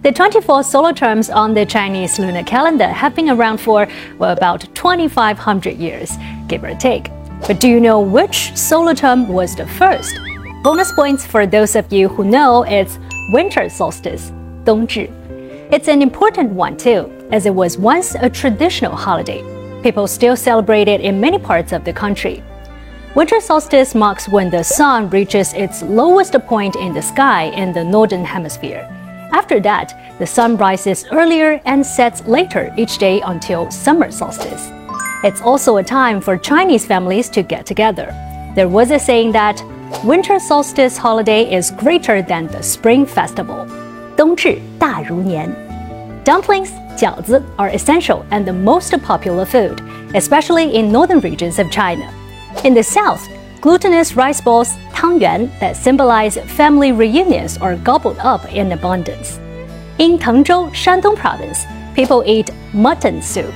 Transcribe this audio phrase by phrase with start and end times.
[0.00, 4.60] The 24 solar terms on the Chinese lunar calendar have been around for, well, about
[4.76, 6.12] 2,500 years,
[6.46, 7.10] give or take.
[7.48, 10.16] But do you know which solar term was the first?
[10.62, 13.00] Bonus points for those of you who know it's
[13.32, 14.30] winter solstice,
[14.64, 15.10] 冬至.
[15.72, 19.42] It's an important one too, as it was once a traditional holiday.
[19.82, 22.40] People still celebrate it in many parts of the country.
[23.16, 27.82] Winter solstice marks when the sun reaches its lowest point in the sky in the
[27.82, 28.88] northern hemisphere.
[29.31, 34.69] After that, the sun rises earlier and sets later each day until summer solstice.
[35.23, 38.13] It's also a time for Chinese families to get together.
[38.55, 39.63] There was a saying that
[40.03, 43.65] winter solstice holiday is greater than the spring festival.
[44.15, 45.49] 冬至大如年.
[46.23, 49.81] Dumplings, 饺子, are essential and the most popular food,
[50.13, 52.07] especially in northern regions of China.
[52.63, 53.27] In the south,
[53.60, 59.38] glutinous rice balls, 汤圆, that symbolize family reunions are gobbled up in abundance.
[59.98, 63.54] In Tengzhou, Shandong province, people eat mutton soup.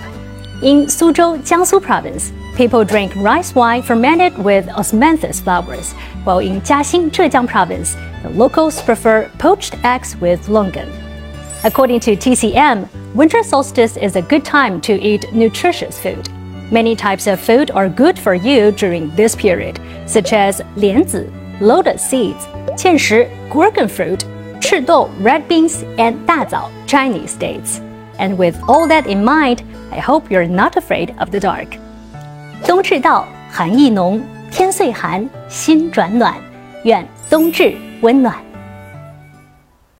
[0.62, 5.92] In Suzhou, Jiangsu province, people drink rice wine fermented with osmanthus flowers,
[6.25, 10.89] while in Jiaxing, Zhejiang province, the locals prefer poached eggs with longan.
[11.64, 16.28] According to TCM, winter solstice is a good time to eat nutritious food.
[16.72, 21.28] Many types of food are good for you during this period, such as 莲子,
[21.62, 22.45] lotus seeds,
[22.76, 24.20] 芡实, gorgon fruit,
[24.59, 27.80] 赤豆, red beans, and 大枣, Chinese dates.
[28.20, 29.59] And with all that in mind,
[29.92, 31.78] I hope you're not afraid of the dark.
[32.66, 36.36] 冬至到，寒意浓，天岁寒，心转暖，
[36.84, 38.36] 愿冬至温暖。